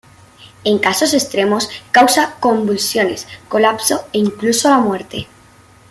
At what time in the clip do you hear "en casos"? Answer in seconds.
0.63-1.13